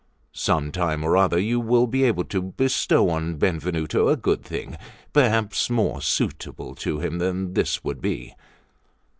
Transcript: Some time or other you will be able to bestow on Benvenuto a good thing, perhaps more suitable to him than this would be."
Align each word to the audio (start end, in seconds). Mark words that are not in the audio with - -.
Some 0.33 0.71
time 0.71 1.03
or 1.03 1.15
other 1.15 1.37
you 1.37 1.59
will 1.59 1.85
be 1.85 2.05
able 2.05 2.23
to 2.23 2.41
bestow 2.41 3.11
on 3.11 3.35
Benvenuto 3.37 4.09
a 4.09 4.15
good 4.17 4.41
thing, 4.41 4.75
perhaps 5.13 5.69
more 5.69 6.01
suitable 6.01 6.73
to 6.77 6.97
him 6.97 7.19
than 7.19 7.53
this 7.53 7.83
would 7.83 8.01
be." 8.01 8.33